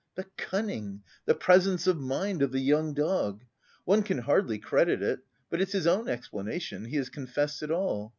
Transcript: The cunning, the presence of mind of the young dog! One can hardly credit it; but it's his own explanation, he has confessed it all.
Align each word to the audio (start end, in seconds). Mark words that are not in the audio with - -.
The 0.15 0.25
cunning, 0.35 1.03
the 1.27 1.35
presence 1.35 1.85
of 1.85 1.99
mind 1.99 2.41
of 2.41 2.51
the 2.51 2.59
young 2.59 2.95
dog! 2.95 3.43
One 3.85 4.01
can 4.01 4.17
hardly 4.17 4.57
credit 4.57 5.03
it; 5.03 5.19
but 5.51 5.61
it's 5.61 5.73
his 5.73 5.85
own 5.85 6.07
explanation, 6.09 6.85
he 6.85 6.95
has 6.97 7.09
confessed 7.09 7.61
it 7.61 7.69
all. 7.69 8.09